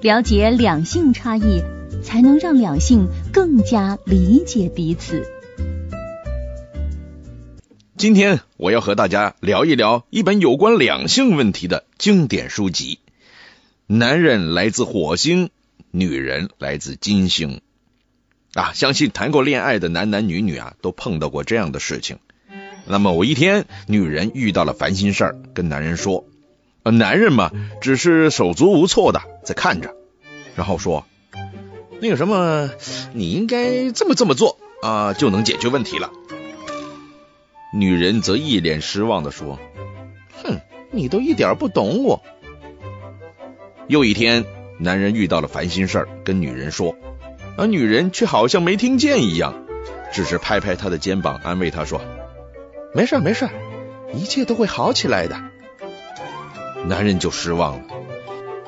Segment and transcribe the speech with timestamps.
[0.00, 1.60] 了解两性差异，
[2.04, 5.26] 才能让两性更加理解彼此。
[7.96, 13.00] 今天我要和大家聊一聊一本有关两性问题的经典书籍。
[13.88, 15.50] 男人来自火星，
[15.90, 17.60] 女人来自金星。
[18.54, 22.18] 啊，相信谈过恋爱的男男女女啊，都碰到过这样的事情。
[22.86, 26.24] 那么，某一天，女人遇到了烦心事儿，跟男人说
[26.84, 29.96] ：“呃，男人嘛，只是手足无措的在看着，
[30.54, 31.06] 然后说，
[32.02, 32.68] 那个什么，
[33.14, 36.10] 你应该这么这么做啊，就能解决问题了。”
[37.72, 39.58] 女人则一脸失望的说
[40.44, 42.22] ：“哼，你都一点不懂我。”
[43.88, 44.44] 又一天，
[44.78, 46.94] 男人遇到了烦心事儿，跟女人说，
[47.56, 49.64] 而女人却好像没听见一样，
[50.12, 52.02] 只是拍拍他的肩膀，安慰他说
[52.94, 53.48] ：“没事没事，
[54.12, 55.40] 一切都会好起来的。”
[56.86, 57.84] 男人就失望了。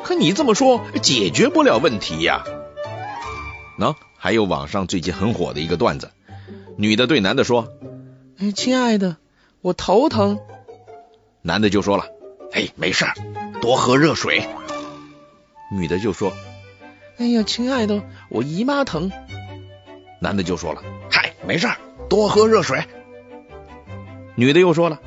[0.02, 2.44] 可你这么说，解决不了问题呀。
[3.78, 6.10] 喏，还有网上最近很火的一个段子，
[6.76, 7.68] 女的对男的说。
[8.38, 9.16] 哎，亲爱的，
[9.60, 10.38] 我头疼。
[11.42, 12.06] 男的就说了
[12.52, 13.04] ：“哎，没事，
[13.60, 14.48] 多喝热水。”
[15.72, 16.32] 女的就说
[17.18, 19.12] ：“哎呀，亲爱的，我姨妈疼。”
[20.20, 21.68] 男的就说了：“嗨，没事，
[22.08, 22.84] 多喝热水。”
[24.36, 25.00] 女的又说了：“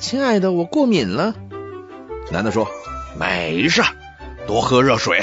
[0.00, 1.34] 亲爱的，我过敏了。”
[2.32, 2.66] 男的说
[3.18, 3.82] ：“没事，
[4.50, 5.20] 多喝热水。”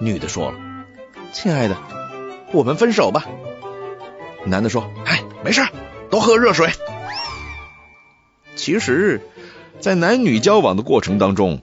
[0.00, 0.58] 女的说了
[1.30, 1.76] ：“亲爱的，
[2.54, 3.26] 我们分手吧。”
[4.48, 5.60] 男的说：“哎。”没事，
[6.08, 6.70] 多喝热水。
[8.56, 9.20] 其实，
[9.78, 11.60] 在男女交往的过程当中，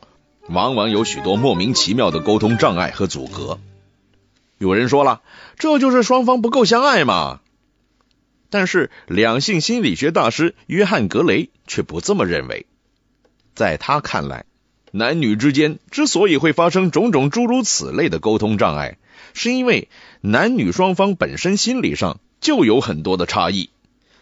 [0.49, 3.57] 往往有许多莫名其妙的沟通障碍和阻隔。
[4.59, 5.23] 有人说了，
[5.57, 7.39] 这就是双方不够相爱嘛。
[8.51, 12.67] 但是，两性心理学大师约翰·格雷却不这么认为。
[13.55, 14.45] 在他看来，
[14.91, 18.97] 男女之间之所以会发生种种诸如此类的沟通障碍，
[19.33, 19.89] 是因为
[20.21, 22.19] 男女双方本身心理上。
[22.41, 23.69] 就有很多的差异，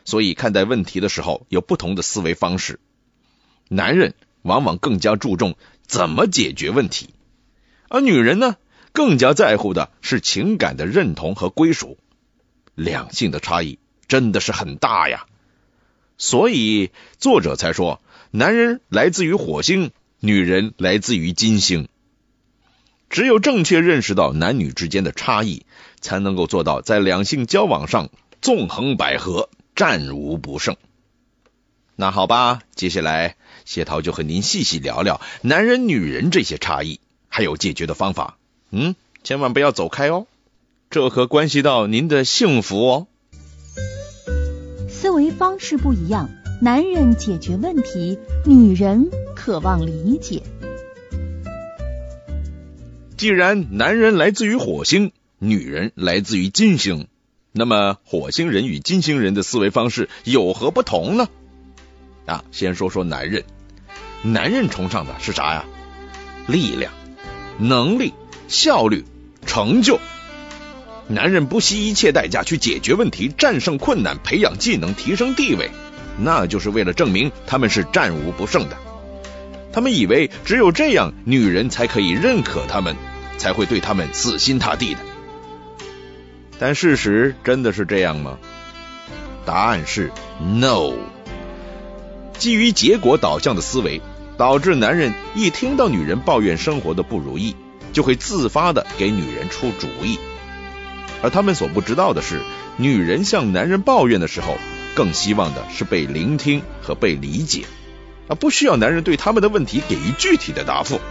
[0.03, 2.81] 所以看待问题的时候有不同的思维方式。
[3.69, 5.55] 男人往往更加注重
[5.87, 7.11] 怎么解决问题，
[7.87, 8.57] 而女人呢，
[8.91, 11.97] 更加在乎的是情感的认同和归属。
[12.75, 13.79] 两性的差异
[14.09, 15.25] 真的是很大呀，
[16.17, 21.87] 所以作者才说，男人来自于火星，女人来自于金星。
[23.09, 25.65] 只有正确认识到男女之间的差异，
[25.99, 28.09] 才能够做到在两性交往上
[28.41, 30.75] 纵横捭阖，战无不胜。
[31.95, 33.35] 那好吧，接下来
[33.65, 38.37] 谢涛就和您细细聊聊男人、女人这些差异，还有解决的方法。
[38.71, 40.27] 嗯，千万不要走开哦，
[40.89, 43.07] 这可关系到您的幸福哦。
[44.87, 46.29] 思维方式不一样，
[46.61, 50.43] 男人解决问题，女人渴望理解。
[53.15, 57.07] 既然男人来自于火星，女人来自于金星，
[57.53, 61.29] 那么火星人与金星人的思维方式有何不同呢？
[62.25, 63.45] 啊，先说说男人，
[64.23, 65.65] 男人崇尚的是啥呀？
[66.45, 66.91] 力量、
[67.57, 68.13] 能力、
[68.49, 69.05] 效率、
[69.45, 69.99] 成就。
[71.07, 75.71] 男人不惜一切代价去解决问题、战胜困难、培养技能、提升地位，
[76.19, 78.77] 那就是为了证明他们是战无不胜的。
[79.71, 82.95] 他们以为只有这样，女人才可以认可他们。
[83.39, 84.99] 才会对他们死心塌地的，
[86.59, 88.37] 但事实真的是这样吗？
[89.45, 90.91] 答案是 no。
[92.37, 94.01] 基于结果导向的思维，
[94.37, 97.55] 导致男人一听到女人抱怨生活的不如意，
[97.93, 100.19] 就会自发的给女人出主意。
[101.21, 102.41] 而他们所不知道的是，
[102.75, 104.57] 女人向男人抱怨的时候，
[104.95, 107.63] 更希望的是被聆听和被理解，
[108.29, 111.01] 而不需要男人对他们的问题给予具体的答复。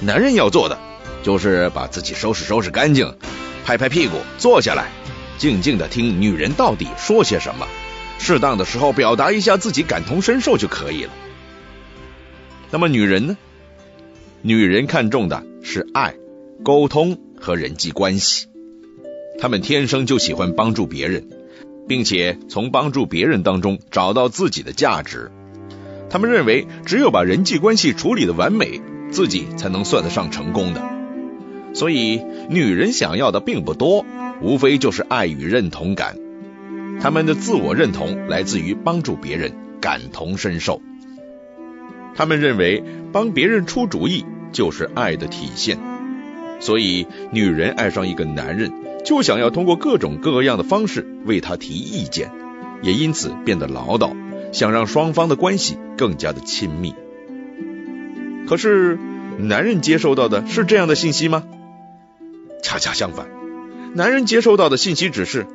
[0.00, 0.76] 男人要做的。
[1.22, 3.14] 就是把自己收拾收拾干净，
[3.64, 4.90] 拍拍屁股坐下来，
[5.38, 7.66] 静静的听女人到底说些什么，
[8.18, 11.10] 适当的时候表达一下自己感同身受就可以了。
[12.70, 13.38] 那么女人呢？
[14.42, 16.14] 女人看重的是爱、
[16.62, 18.48] 沟通和人际关系，
[19.40, 21.26] 她们天生就喜欢帮助别人，
[21.88, 25.32] 并且从帮助别人当中找到自己的价值。
[26.14, 28.80] 他们认为，只有把人际关系处理的完美，
[29.10, 30.80] 自己才能算得上成功的。
[31.74, 34.06] 所以，女人想要的并不多，
[34.40, 36.16] 无非就是爱与认同感。
[37.00, 40.80] 他们的自我认同来自于帮助别人，感同身受。
[42.14, 45.80] 他们认为帮别人出主意就是爱的体现。
[46.60, 48.70] 所以，女人爱上一个男人，
[49.04, 52.30] 就想要通过各种各样的方式为他提意见，
[52.82, 54.14] 也因此变得唠叨，
[54.54, 56.94] 想让双方的关系更加的亲密。
[58.46, 58.98] 可是，
[59.36, 61.42] 男人接收到的是这样的信息吗？
[62.62, 63.26] 恰恰相反，
[63.94, 65.46] 男人接收到的信息只是：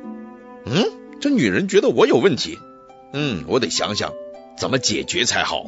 [0.66, 0.84] 嗯，
[1.18, 2.58] 这女人觉得我有问题，
[3.14, 4.12] 嗯，我得想想
[4.58, 5.64] 怎么解决才好。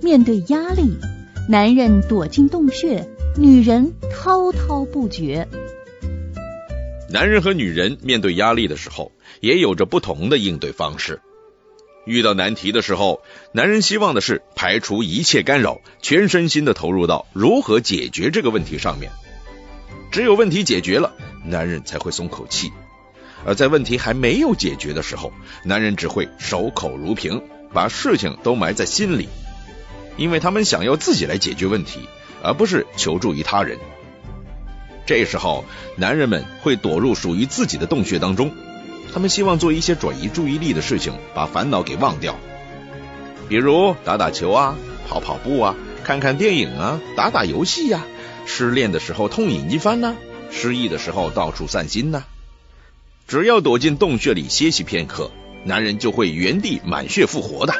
[0.00, 0.96] 面对压力，
[1.48, 5.48] 男人躲进洞穴，女人滔滔不绝。
[7.12, 11.20] 男人和女人面对压力的时候，也有着不同的应对方式。
[12.06, 13.22] 遇到难题的时候，
[13.52, 19.12] 男人希望的是排除一切干扰，全身心的投入到如何解决这个问题上面。
[20.10, 21.12] 只有问题解决了，
[21.44, 22.70] 男人才会松口气；
[23.44, 25.34] 而在问题还没有解决的时候，
[25.66, 27.42] 男人只会守口如瓶，
[27.74, 29.28] 把事情都埋在心里，
[30.16, 32.08] 因为他们想要自己来解决问题，
[32.42, 33.78] 而不是求助于他人。
[35.04, 35.64] 这时候，
[35.96, 38.52] 男人们会躲入属于自己的洞穴当中。
[39.12, 42.36] 他们希望做一些转移注意力的事情，把烦恼给忘掉，
[43.48, 44.76] 比如打打球啊、
[45.08, 48.04] 跑跑步啊、看看电影啊、打打游戏呀。
[48.46, 50.16] 失恋的时候痛饮一番呢，
[50.50, 52.24] 失意的时候到处散心呢。
[53.28, 55.30] 只要躲进洞穴里歇息片刻，
[55.64, 57.74] 男人就会原地满血复活的，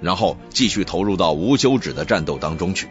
[0.00, 2.88] 然后继续投入到无休止的战斗当中去。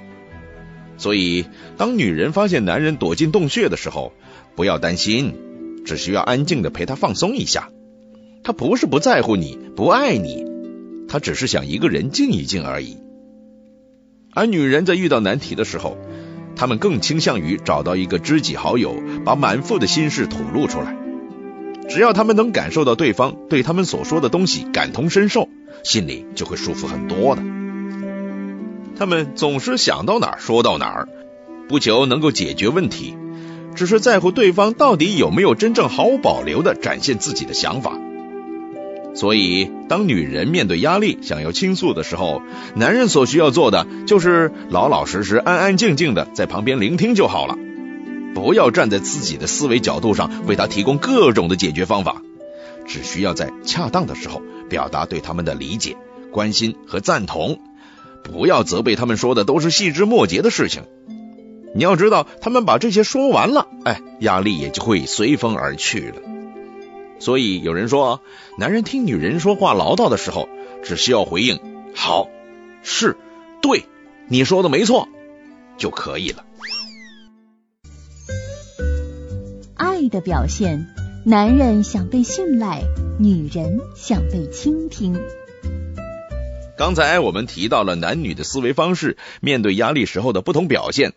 [1.02, 1.46] 所以，
[1.78, 4.14] 当女人发现男人躲进洞穴的时候，
[4.56, 5.34] 不要担心。
[5.84, 7.70] 只需要安静的陪他放松一下，
[8.44, 10.46] 他不是不在乎你，不爱你，
[11.10, 12.98] 他只是想一个人静一静而已。
[14.32, 15.98] 而女人在遇到难题的时候，
[16.56, 18.96] 她们更倾向于找到一个知己好友，
[19.26, 20.96] 把满腹的心事吐露出来。
[21.90, 25.50] 只要他们能感受到对方对他们所说的东西感同身受，
[25.84, 27.42] 心里就会舒服很多的。
[29.02, 31.10] 他们总是想到哪儿说到哪儿，
[31.68, 33.18] 不求能够解决问题。
[33.74, 37.98] 只是在乎对方到底有没有真正毫无保留的展现自己的想法，
[39.16, 42.44] 所以当女人面对压力想要倾诉的时候，
[42.76, 47.58] 男人所需要做的就是老老实实、安安静静的在旁边聆听就好了，
[48.36, 52.22] 不要站在自己的思维角度上为他提供各种的解决方法，
[52.86, 55.98] 只需要在恰当的时候表达对他们的理解、
[56.30, 57.58] 关心和赞同，
[58.24, 60.84] 不要责备他们说的都是细枝末节的事情。
[61.74, 66.16] 你要知道，他们把这些说完了，哎，压力也就会随风而去了。
[67.20, 68.22] 所以有人说，
[68.58, 70.50] 男人听女人说话唠叨的时候，
[70.84, 71.60] 只需要回应
[71.96, 72.28] “好
[72.84, 73.16] ”“是
[73.62, 73.86] ”“对”，
[74.28, 75.08] 你说的没错
[75.78, 76.44] 就可以了。
[79.76, 80.88] 爱的表现，
[81.26, 82.82] 男人想被信赖，
[83.20, 85.16] 女人想被倾听。
[86.82, 91.14] 刚才我们提到了男女的思维方式，面对压力时候的不同表现。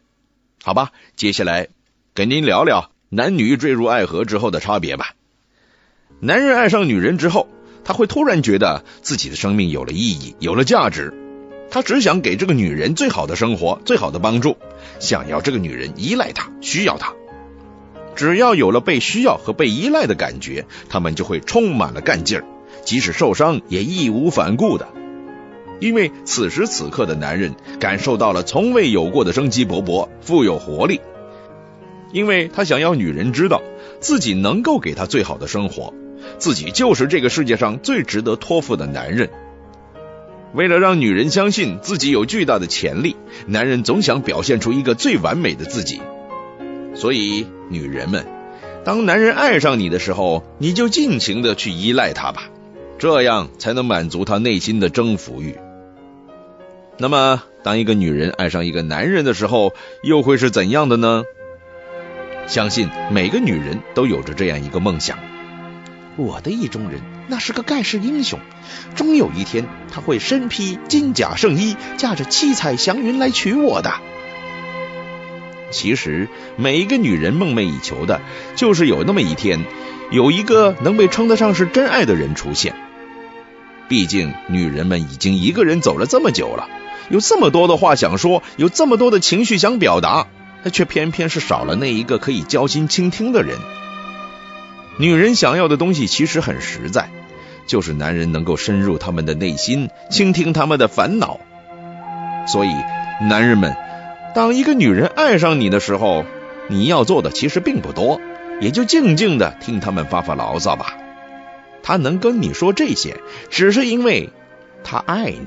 [0.63, 1.69] 好吧，接下来
[2.13, 5.15] 跟您聊聊男女坠入爱河之后的差别吧。
[6.21, 7.49] 男人爱上女人之后，
[7.83, 11.15] 他会突然觉得自己的生命有了意义，有了价值。
[11.71, 14.59] 他只想给这个女人最好的生活，最好的帮助，
[15.01, 17.15] 想要这个女人依赖他，需要他。
[18.15, 22.45] 只要有了被需要和被依赖的感觉，他们就会充满了干劲儿，
[22.85, 24.87] 即使受伤也义无反顾的。
[25.81, 31.01] 因为此时此刻的男人感受到了从未有过的生机勃勃、富有活力，
[32.13, 33.61] 因为他想要女人知道
[34.01, 35.93] 自己能够给她最好的生活，
[36.39, 39.31] 自己就是这个世界上最值得托付的男人。
[40.55, 43.17] 为了让女人相信自己有巨大的潜力，
[43.47, 46.01] 男人总想表现出一个最完美的自己。
[46.95, 48.25] 所以，女人们，
[48.85, 52.45] 当男人爱上你的时候，你就尽情的去依赖他吧，
[52.99, 55.57] 这样才能满足他内心的征服欲。
[56.97, 61.25] 那么，当一个女人爱上一个男人的时候，又会是怎样的呢？
[62.47, 65.19] 相信每个女人都有着这样一个梦想：
[66.17, 68.39] 我的意中人那是个盖世英雄，
[68.95, 73.93] 终有一天他会身披金甲圣衣，驾着七彩祥云来娶我的。
[75.73, 78.21] 其实，每一个女人梦寐以求的，
[78.55, 79.65] 就是有那么一天，
[80.13, 82.77] 有一个能被称得上是真爱的人出现。
[83.89, 86.69] 毕竟，女人们已经一个人走了这么久了。
[87.11, 90.27] 有这么多的话想说，有这么多的情绪想表达，
[90.73, 93.59] 却偏偏是少了那一个可以交心倾听的人。
[94.99, 97.11] 女人想要的东西其实很实在，
[97.67, 101.41] 就是男人能够深入他们的内心，倾听他们的烦恼。
[102.47, 102.71] 所以，
[103.29, 103.77] 男人们，
[104.35, 106.25] 当一个女人爱上你的时候，
[106.69, 108.21] 你要做的其实并不多，
[108.61, 110.97] 也就静静的听他们发发牢骚吧。
[111.83, 113.17] 他能跟你说这些，
[113.51, 114.31] 只是因为
[114.85, 115.47] 他爱你。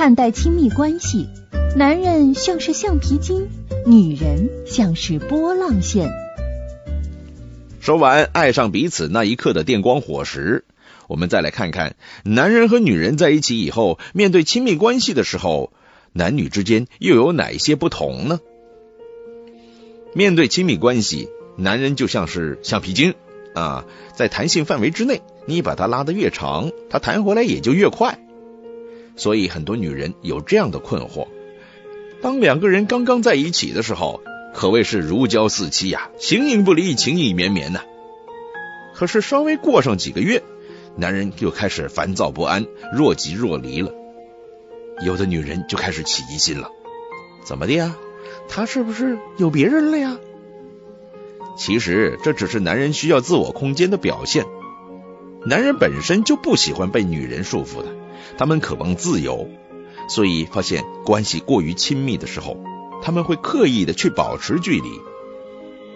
[0.00, 1.28] 看待亲密关系，
[1.76, 3.50] 男人像是橡皮筋，
[3.84, 6.10] 女人像是波浪线。
[7.80, 10.64] 说完爱上彼此那一刻的电光火石，
[11.06, 15.70] 我们再来看看男人和女人在一起以后，面对亲密关系的时候，
[16.14, 18.40] 男女之间又有哪些不同呢？
[20.14, 21.28] 面对亲密关系，
[21.58, 23.12] 男人就像是橡皮筋
[23.54, 23.84] 啊，
[24.16, 28.18] 在弹性范围之内，你把它拉得越长，它弹回来也就越快。
[29.20, 31.28] 所以很多女人有这样的困惑：
[32.22, 34.22] 当两个人刚刚在一起的时候，
[34.54, 37.82] 可谓是如胶似漆呀，形影不离，情意绵绵呐。
[38.94, 40.42] 可是稍微过上几个月，
[40.96, 43.92] 男人就开始烦躁不安，若即若离了。
[45.04, 46.70] 有的女人就开始起疑心了：
[47.44, 47.94] 怎么的呀？
[48.48, 50.16] 他是不是有别人了呀？
[51.58, 54.46] 其实这只是男人需要自我空间的表现。
[55.44, 57.88] 男人本身就不喜欢被女人束缚的，
[58.38, 59.48] 他们渴望自由，
[60.08, 62.56] 所以发现关系过于亲密的时候，
[63.02, 64.90] 他们会刻意的去保持距离。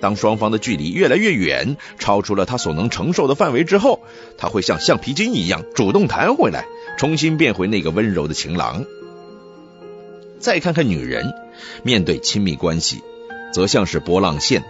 [0.00, 4.00] 当双方的距离越来越远，超出了他所能承受的范围之后，
[4.36, 6.66] 他会像橡皮筋一样主动弹回来，
[6.98, 8.84] 重新变回那个温柔的情郎。
[10.38, 11.32] 再看看女人，
[11.82, 13.02] 面对亲密关系，
[13.54, 14.62] 则像是波浪线，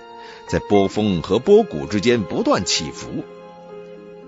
[0.46, 3.25] 在波峰和波谷之间不断起伏。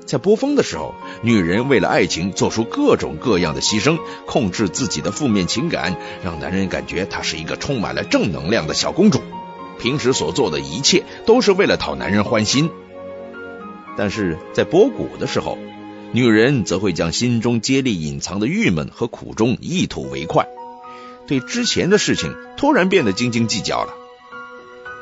[0.06, 9.20] 在波峰的时候，女人为了爱情做出各种各样的牺牲，控制自己的负面情感，让男人感觉她是一个充满了正能量的小公主。
[9.78, 12.70] 平时所做的一切都是为了讨男人欢心。
[13.96, 15.58] 但是在波谷的时候，
[16.12, 20.46] 女人则会将心中接力隐藏的郁闷和苦衷一吐为快。
[21.26, 23.92] 对之前的事情突然变得斤斤计较了，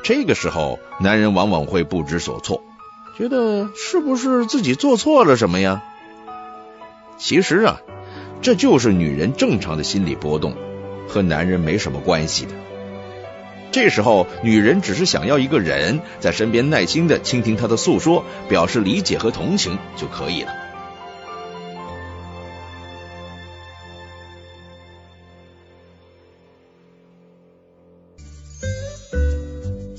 [0.03, 2.63] 这个时候男人往往会不知所措，
[3.17, 5.83] 觉得是不是自己做错了什么呀？
[7.17, 7.81] 其实啊，
[8.41, 10.53] 这就是女人正常的心理波动，
[11.07, 12.51] 和男人没什么关系的。
[13.71, 20.53] 这时候女人只是想要一个人在身边耐心的倾听她的诉说，表示理解和同情就可以了。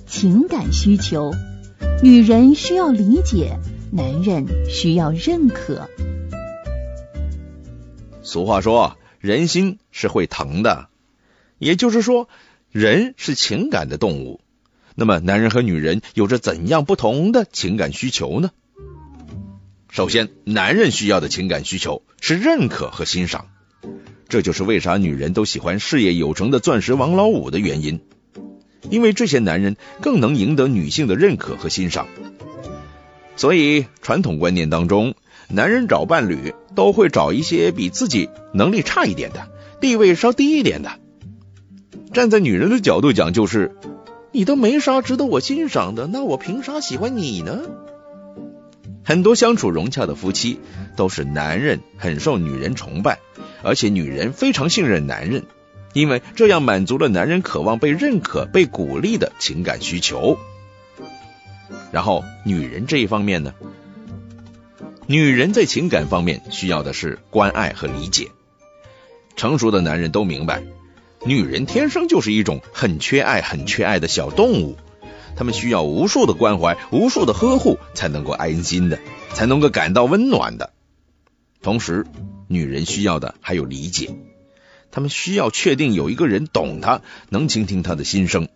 [0.07, 1.31] 情感需求，
[2.03, 3.59] 女人需要理解，
[3.91, 5.89] 男人需要认可。
[8.23, 10.89] 俗话说，人心是会疼的，
[11.59, 12.29] 也就是说，
[12.71, 14.41] 人是情感的动物。
[14.95, 18.51] 那么，男人和女人有着怎样不同的情感需求呢？
[19.89, 23.47] 首先，男人需要的情感需求是认可和欣赏，
[24.29, 28.01] 这就是为啥女人都喜欢事业有成的钻石王老五的原因。
[28.91, 32.07] 因为这些男人更能赢得女性的认可和欣赏，
[33.37, 35.15] 所以传统观念当中，
[35.49, 39.49] 男人找伴侣都会找一些比自己能力差一点的、
[39.81, 40.93] 地位稍低一点的。
[42.13, 43.77] 站在女人的角度讲，就是
[44.33, 47.61] 你都没啥值得我欣赏的，那我凭啥喜欢你呢？
[49.05, 50.59] 很多相处融洽的夫妻
[50.97, 53.19] 都是男人很受女人崇拜，
[53.63, 55.45] 而且女人非常信任男人。
[55.97, 60.37] 因为这样满足了男人渴望被认可、被鼓励的情感需求。
[61.91, 63.55] 然后，女人这一方面呢？
[65.07, 68.29] 女人在情感方面需要的是关爱和理解。
[69.37, 70.63] 成熟的男人都明白，
[71.25, 74.77] 女人天生就是一种很缺爱、很缺爱的小动物，
[75.35, 78.99] 他们需要无数的关怀、无数的呵护，才能够安心的，
[79.33, 80.75] 才能够感到温暖的。
[81.63, 82.05] 同时，
[82.49, 84.15] 女人需要的还有理解。
[84.91, 88.49] 他们需要确定有一个人懂他，能倾听他的心声，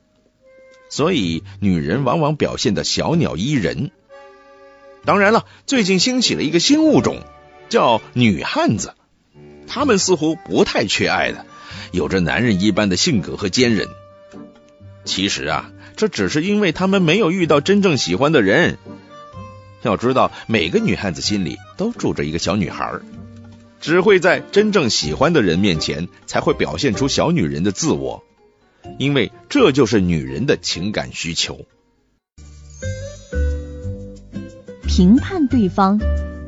[0.89, 3.91] 所以女人往往表现的小鸟依人。
[5.05, 7.23] 当然了，最近兴起了一个新物种，
[7.69, 8.95] 叫女汉子，
[9.67, 11.47] 她们似乎不太缺爱的，
[11.93, 13.89] 有着男人一般的性格和坚韧。
[15.05, 18.79] 其实啊，这只是因为他们没有遇到真正喜欢的人。
[19.83, 23.01] 要知道，每个女汉子心里都住着一个小女孩。
[23.81, 28.23] 只会在真正喜欢的人面前，才会表现出小女人的自我，
[28.99, 31.67] 因为这就是女人的情感需求。
[34.87, 35.99] 评判对方，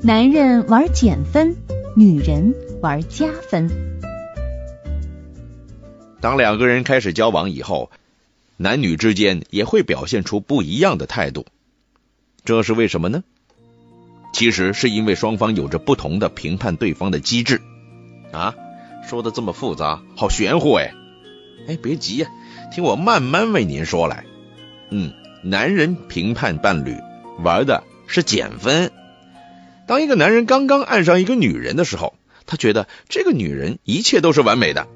[0.02, 1.56] 男人玩减分，
[1.96, 3.70] 女人玩加分。
[6.20, 7.90] 当两个人开始交往以后，
[8.58, 11.46] 男女之间也会表现出不一样的态度，
[12.44, 13.24] 这是为什么呢？
[14.32, 17.60] 其实是因为双方有着不同的评判对方的机制
[18.32, 18.54] 啊，
[19.08, 20.94] 说的这么复杂，好玄乎哎！
[21.68, 22.28] 哎，别急呀，
[22.72, 24.24] 听我慢慢为您说来。
[24.90, 25.12] 嗯，
[25.44, 26.96] 男人评判伴侣
[27.38, 28.90] 玩的是减分。
[29.86, 32.14] 当一个男人刚刚爱上一个女人的时候，
[32.46, 34.86] 他觉得这个女人一切都是完美的，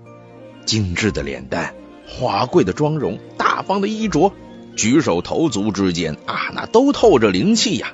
[0.65, 1.75] 精致的脸蛋、
[2.09, 4.33] 华贵的妆容、大方的衣着，
[4.77, 7.93] 举手投足之间啊，那都透着灵气呀。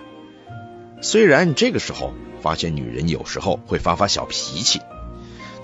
[1.03, 4.81] 虽然这个时候发现女人有时候会发发小脾气，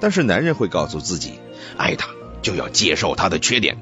[0.01, 1.39] 但是男人会告诉自己，
[1.77, 2.09] 爱她
[2.43, 3.79] 就要接受她的缺点，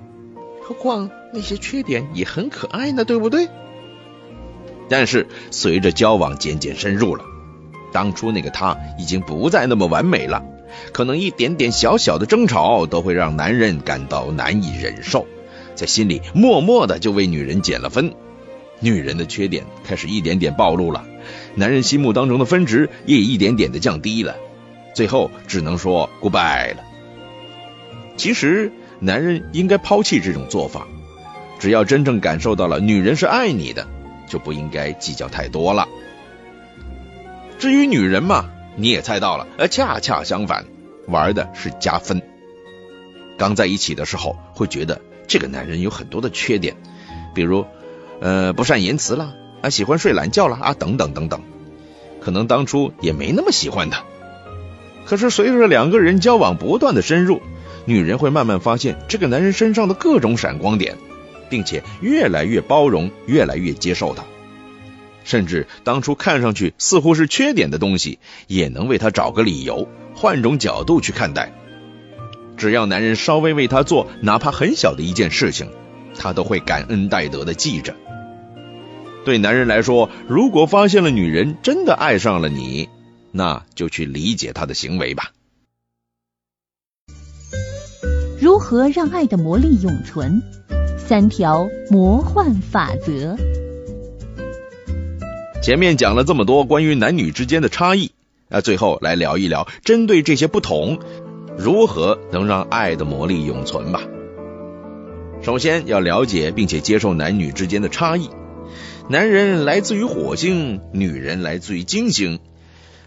[0.62, 3.48] 何况那些缺点也很可爱呢，对不对？
[4.88, 7.24] 但是随着交往渐渐深入了，
[7.90, 10.44] 当初那个她已经不再那么完美了，
[10.92, 15.26] 可能一点点小小的争吵都会让男人感到难以忍受。
[15.74, 18.14] 在心里默默的就为女人减了分，
[18.80, 21.04] 女人的缺点开始一点点暴露了，
[21.54, 24.36] 男人心目当中的分值也一点点的降低了，
[24.94, 26.84] 最后只能说 goodbye 了。
[28.16, 30.86] 其实男人应该抛弃这种做法，
[31.58, 33.86] 只要真正感受到了女人是爱你的，
[34.28, 35.88] 就不应该计较太多了。
[37.58, 40.64] 至于女人嘛，你也猜到了，呃，恰恰相反，
[41.06, 42.20] 玩的是加分。
[43.38, 45.00] 刚在一起的时候会觉得。
[45.28, 46.76] 这个男人有很多的缺点，
[47.34, 47.66] 比如，
[48.20, 51.42] 呃，不善言辞啦，啊，喜欢睡懒觉啦，啊，等等等等。
[52.20, 54.02] 可能当初也没那么喜欢他，
[55.04, 57.40] 可是随着两个人交往不断的深入，
[57.84, 60.96] 女人会慢慢发现这个男人身上的各种闪光点，
[61.48, 64.24] 并且越来越包容，越来越接受他。
[65.22, 68.18] 甚至当初看上去似乎是缺点的东西，
[68.48, 71.52] 也能为他找个理由，换种角度去看待。
[72.56, 75.68] 只要男人稍微为他做哪怕很小的一件事情，
[76.18, 77.94] 他都会感恩戴德的记着。
[79.26, 82.88] 对男人来说，如果发现了女人真的爱上了你，
[83.32, 85.32] 那就去理解她的行为吧。
[88.40, 90.40] 如何让爱的魔力永存？
[90.96, 93.36] 三条魔幻法则。
[95.60, 98.12] 前面讲了这么多关于男女之间的差异，
[98.48, 101.00] 那最后来聊一聊针对这些不同。
[101.58, 104.02] 如何能让爱的魔力永存吧？
[105.42, 108.30] 首先要了解并且接受男女之间的差异。
[109.08, 112.40] 男人来自于火星，女人来自于金星，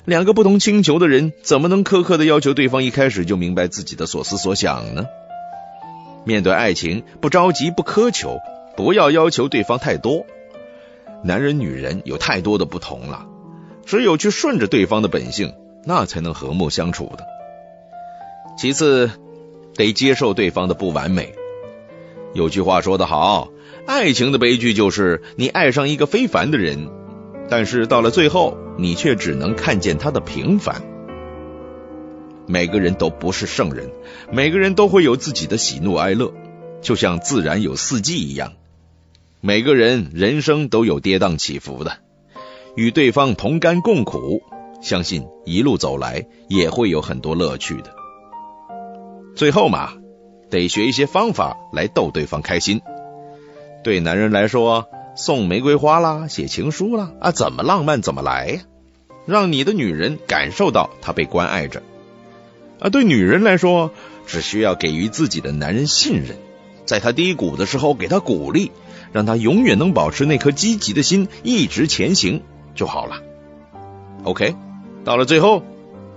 [0.06, 5.08] 两个不同星球的人怎么能苛刻的要求对方一开始就明白自己的所思所想呢？
[6.24, 8.40] 面对爱情，不着急，不苛求，
[8.78, 10.26] 不要要求对方太多。
[11.22, 13.26] 男人女人有太多的不同了，
[13.86, 17.26] 只有去顺着对方的本性，那才能和睦相处的。
[18.58, 19.12] 其次，
[19.76, 21.34] 得接受对方的不完美。
[22.34, 23.50] 有句话说得好，
[23.86, 26.90] 爱情的悲剧就是你爱上一个非凡的人，
[27.50, 30.84] 但是到了最后，你却只能看见他的平凡。
[32.48, 33.90] 每个人都不是圣人，
[34.32, 36.34] 每个人都会有自己的喜怒哀乐，
[36.82, 38.54] 就像自然有四季一样。
[39.42, 41.98] 每个人人生都有跌宕起伏的，
[42.76, 44.42] 与对方同甘共苦，
[44.82, 47.96] 相信一路走来也会有很多乐趣的。
[49.36, 49.94] 最后嘛，
[50.50, 52.82] 得学一些方法来逗对方开心。
[53.84, 58.62] 对男人来说，送玫瑰花啦，写情书啦，啊，怎么浪漫怎么来呀，
[59.26, 61.82] 让你的女人感受到她被关爱着。
[62.80, 63.92] 啊，对女人来说，
[64.26, 66.38] 只需要给予自己的男人信任，
[66.86, 68.72] 在他低谷的时候给他鼓励，
[69.12, 72.44] 让他永远能保持那颗积极的心，一直前行
[72.76, 73.22] 就好了。
[74.24, 74.56] OK，
[75.04, 75.64] 到了最后，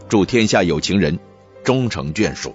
[0.09, 1.19] 祝天下有情人
[1.65, 2.55] 终成眷属。